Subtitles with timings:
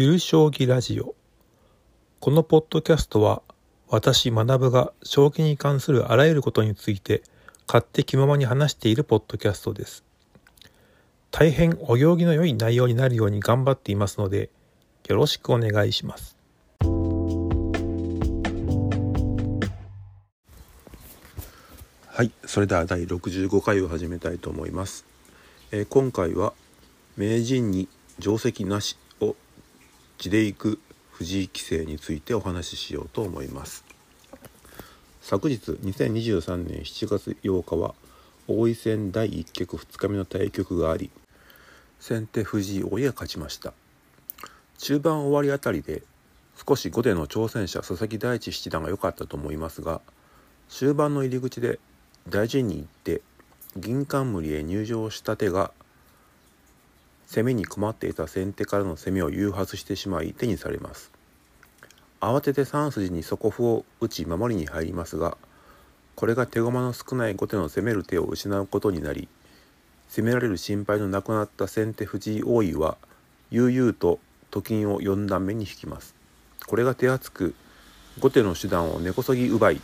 [0.00, 1.16] ゆる将棋ラジオ。
[2.20, 3.42] このポッドキャストは
[3.88, 7.20] 私学が将棋に関するあらゆることについて
[7.66, 10.04] 勝手気ままに話しているポッドキャストです。
[11.32, 14.50] 大変お行儀の良い内容になるように頑張っていますので
[15.08, 16.36] よろしくお願いします。
[22.06, 25.04] はいそれでは第65回を始めたいと思います、
[25.72, 26.52] えー、今回は
[27.16, 27.88] 名人に
[28.20, 28.96] 定石なし。
[30.18, 30.80] 地でいく
[31.12, 33.84] 藤井棋聖についてお話ししようと思います。
[35.22, 37.94] 昨日2023年7月8日は
[38.48, 41.10] 王位戦第1局2日目の対局があり
[42.00, 43.72] 先手藤井王位が勝ちました。
[44.78, 46.02] 中盤終わりあたりで
[46.66, 50.00] 少し後手の挑戦者佐々木大地七段が良かったと思いますが
[50.68, 51.78] 終盤の入り口で
[52.28, 53.22] 大事に行って
[53.76, 55.70] 銀冠へ入場した手が
[57.30, 61.12] 攻めに困っていた先手からの攻めを誘発してしまい手にされます。
[62.20, 65.36] 慌てて3筋に底歩を打ち守りに入りますが
[66.16, 69.28] これが手駒の少ない後手の攻める手を失うことになり
[70.08, 72.96] 攻められる心配のなくなった先手藤井王位は
[73.50, 74.18] 悠々と
[74.50, 76.14] と金を4段目に引きます。
[76.66, 77.54] これが手厚く
[78.18, 79.80] 後手の手段を根こそぎ奪い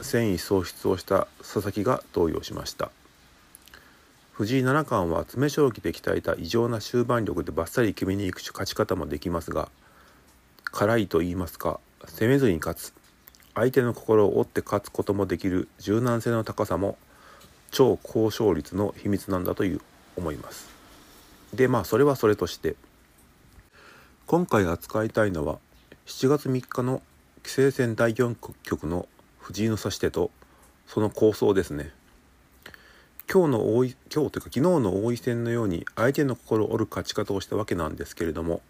[0.00, 2.90] 戦意喪失をした佐々木が動揺しました。
[4.38, 9.68] 藤井七冠は詰将棋で鍛えた異常な終盤力でバッサリ決めに行く勝ち方もできますが
[10.62, 12.94] 辛いと言いますか攻めずに勝つ。
[13.56, 16.98] 相手の心を折って勝つこともできる柔軟性の高さも
[17.72, 19.80] 超高勝率の秘密なんだという
[20.16, 20.68] 思います。
[21.52, 22.76] でまあそれはそれとして
[24.28, 25.58] 今回扱いたいのは
[26.06, 27.02] 7月3日の
[27.42, 29.08] 棋聖戦第4局の
[29.40, 30.30] 藤井の指し手と
[30.86, 31.90] その構想ですね。
[33.30, 38.62] 今日の大井今日というか昨日の王位戦のように相手の心を折る勝ち方をしたわけなんですけれども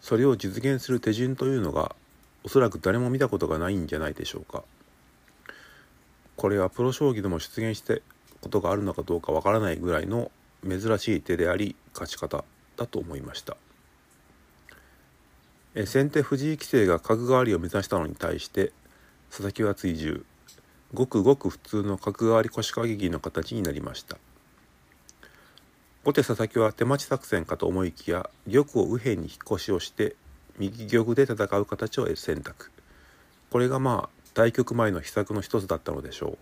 [0.00, 1.94] それを実現する手順というのが
[2.42, 4.62] おそらく誰も見たことがないんじゃないでしょうか。
[6.36, 8.02] これはプロ将棋でも出現して
[8.40, 10.30] ことがあるのかどうかわからないぐらいの
[10.66, 12.44] 珍しい手であり勝ち方
[12.76, 13.58] だと思いました。
[15.74, 18.72] え先手藤井棋聖が角換わりを目指したのに対して
[19.28, 20.24] 佐々木は追従。
[20.94, 24.16] ごくごく普通の角換わり腰掛け銀の形になりました。
[26.04, 30.14] 後手佐々木は手待ち作戦かと思いきや玉を右辺に引っ越しをして
[30.58, 32.70] 右玉で戦う形を選択。
[33.50, 36.38] これがまあ対局前の秘策の一つだったのでしょう、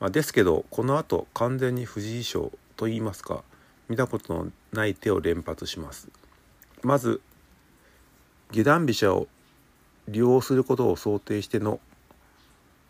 [0.00, 3.44] まあ、ですけどこの後完全に藤井賞といいますか
[3.88, 6.08] 見たことのない手を連発します。
[6.82, 7.22] まず
[8.50, 9.28] 下段飛車を
[10.08, 11.80] 利用することを想定しての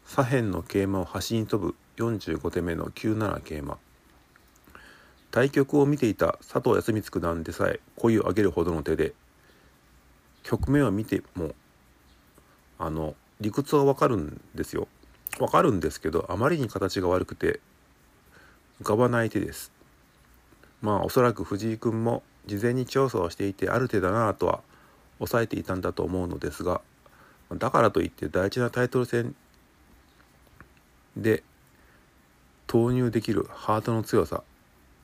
[0.08, 3.76] 左辺の桂馬を端に飛ぶ45手目の9七桂馬。
[5.30, 9.12] 対局を見ていた佐藤康光九段でさえ声を上げるほどの手で
[10.44, 11.54] 局面を見ても
[12.78, 14.88] あの理屈はわかるんですよ。
[15.40, 17.60] わかるんですけどあまりに形が悪くて
[18.80, 19.72] 浮かばない手です。
[20.80, 24.62] まあおそらく藤井君も事前に調査をしていてある手だなとは
[25.18, 26.80] 抑えていたんだと思うのですが
[27.52, 29.34] だからといって大事なタイトル戦
[31.18, 31.42] で
[32.66, 34.42] 投入できるハートの強さ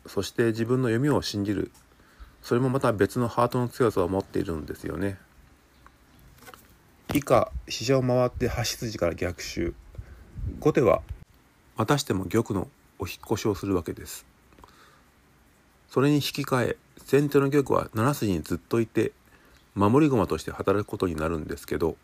[0.06, 1.70] そして自分の読みを信じる。
[2.42, 5.18] それもまた別のハートの強さを持っているんですよね。
[7.14, 9.74] 以下飛車を回って端筋から逆襲。
[10.60, 11.00] 後手は
[11.76, 14.26] またしても玉のお引越しをするわけです。
[15.88, 19.12] それに引き換え先手の玉は7筋にずっといて
[19.74, 21.96] 守り駒として働くことになるんですけど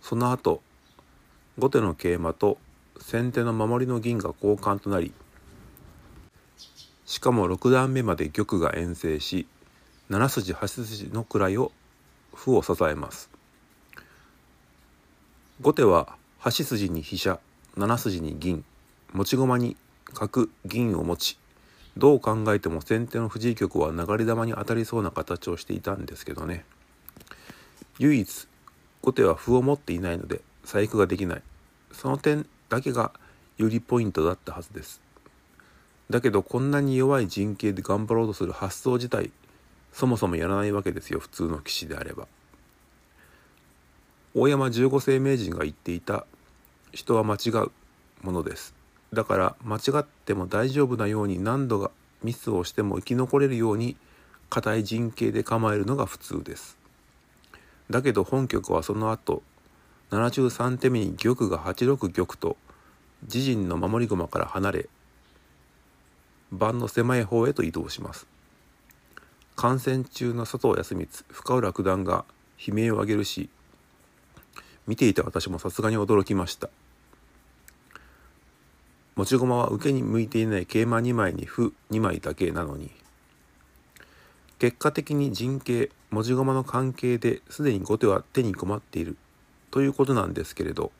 [0.00, 0.62] その後
[1.58, 2.58] 後手の桂馬と
[3.00, 5.12] 先手の守りの銀が交換となり
[7.06, 9.46] しかも6段目まで玉が遠征し
[10.10, 11.72] 7筋8筋の位を
[12.32, 13.30] 歩を支えます。
[15.60, 17.38] 後手は8筋に飛車
[17.76, 18.64] 7筋に銀
[19.12, 19.76] 持ち駒に
[20.12, 21.38] 角銀を持ち
[21.96, 26.64] どう考えても先手の藤井玉は流れ弾に当たりそうな形をしていたんですけどね。
[27.98, 28.48] 唯一
[29.02, 31.42] 後手は歩を持っていないので細工ができない。
[31.92, 33.12] その点だけが
[33.56, 35.00] 有利ポイントだったはずです。
[36.10, 39.30] だけどこんなに弱い陣形で頑張ろうとする発想自体
[39.92, 42.26] そもそもやらないわけですよ普通の棋士であれば。
[44.34, 46.26] 大山十五世名人が言っていた
[46.92, 47.70] 人は間違う
[48.22, 48.74] ものです。
[49.12, 51.92] だから間違っても大丈夫なように何度が
[52.24, 53.96] ミスをしても生き残れるように
[54.50, 56.76] 硬い陣形で構えるのが普通です。
[57.90, 59.42] だけど本局はその後
[60.14, 62.56] 73手目に玉が8六玉と
[63.22, 64.88] 自陣の守り駒から離れ
[66.52, 68.28] 盤の狭い方へと移動します。
[69.56, 72.24] 観戦中の佐藤康光深浦九段が
[72.64, 73.50] 悲鳴を上げるし
[74.86, 76.70] 見ていた私もさすがに驚きました。
[79.16, 82.90] 持ち駒は受けに向いていない桂馬2枚に歩2枚だけなのに
[84.58, 89.16] 結果的に陣形持ち駒の関係ですでに後手は手に困っている。
[89.74, 90.92] ということなんですけれど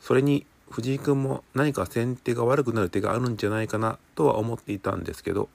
[0.00, 5.48] それに藤井君も何か先手が悪くなる手があるんじゃないかなとは思っていたんですけど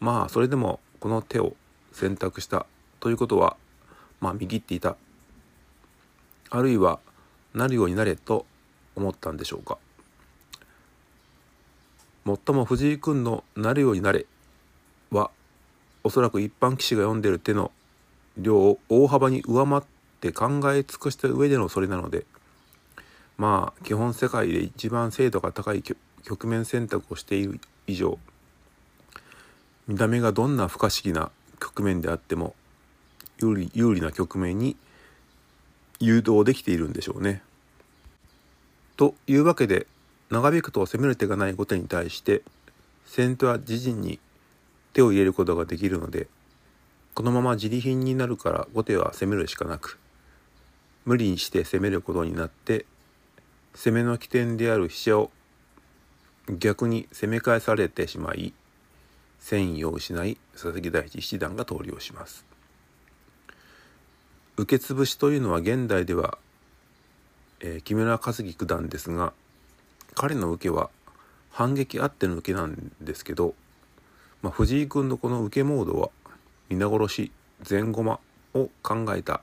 [0.00, 1.54] まあそれでもこの手を
[1.92, 2.66] 選択した
[2.98, 3.56] ということは
[4.20, 4.96] まあ見切っていた。
[6.50, 6.98] あるいは
[7.54, 8.44] なるようになれと
[8.96, 9.78] 思ったんでしょうか。
[12.24, 14.26] もっとも藤井君の「なるようになれ」
[15.12, 15.30] は
[16.02, 17.70] おそらく一般棋士が読んでる手の
[18.38, 19.82] 量を大幅に上回っ
[20.22, 22.24] て考え尽くした上でのそれなので
[23.36, 25.82] まあ基本世界で一番精度が高い
[26.22, 28.18] 局面選択をしている以上
[29.88, 32.54] 見た目がどんな不可思議な局面であっても
[33.40, 34.76] 有利有利な局面に
[35.98, 37.42] 誘導できているんでしょうね。
[38.96, 39.86] というわけで
[40.30, 42.42] 長引くと攻める手がない後手に対して
[43.06, 44.20] 先手は自陣に
[44.92, 46.28] 手を入れることができるので
[47.14, 49.98] このまま自利品になるから後手は攻めるしかなく
[51.04, 52.86] 無理にして攻めることになって
[53.74, 55.30] 攻めの起点である飛車を
[56.48, 58.52] 逆に攻め返されてしまい
[59.38, 62.44] 戦意を失い佐々木大地七段が投了します。
[64.56, 66.36] 受け潰しというのは現代では、
[67.60, 69.32] えー、木村和樹九段ですが
[70.14, 70.90] 彼の受けは
[71.50, 73.54] 反撃あっての受けなんですけど、
[74.42, 76.10] まあ、藤井君のこの受けモードは
[76.68, 77.32] 皆殺し
[77.68, 78.20] 前駒
[78.54, 79.42] を考えた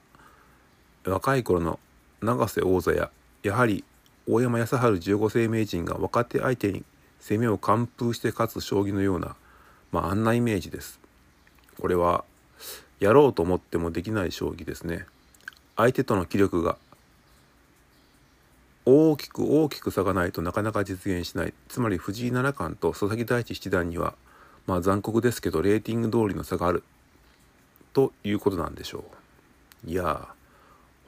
[1.05, 1.79] 若い頃の
[2.21, 3.09] 永瀬王座や
[3.43, 3.83] やはり
[4.27, 6.83] 大山康晴十五世名人が若手相手に
[7.19, 9.35] 攻めを完封して勝つ将棋のような、
[9.91, 10.99] まあ、あんなイメージです。
[11.79, 12.23] これは
[12.99, 15.05] やろうと思ってもできない将棋ですね。
[15.75, 16.77] 相手との気力が
[18.85, 24.15] 大きく大きく差がないとなかなか実現しないつまり藤井七冠と佐々木大地七段には
[24.65, 26.83] まあ残酷ですけどレーティング通りの差がある
[27.93, 29.03] ということなんでしょ
[29.85, 30.27] ういや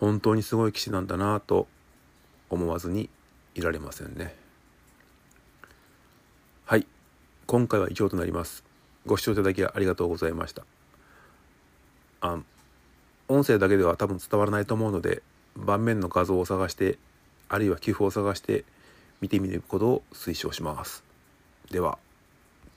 [0.02, 1.68] 本当にすごい棋士なんだなと
[2.50, 3.10] 思わずに
[3.56, 4.36] いられませんね
[6.66, 6.86] はい
[7.46, 8.66] 今回は以上となります
[9.06, 10.64] ご視聴いただきありがとうございました
[12.20, 12.40] あ
[13.30, 15.22] 音声だけでは多分伝わらないと思うので
[15.56, 16.98] 盤面の画像を探して
[17.48, 18.66] あるいは寄付を探して
[19.22, 21.04] 見てみることを推奨します。
[21.70, 22.00] では。